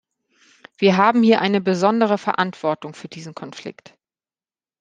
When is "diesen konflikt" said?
3.07-3.95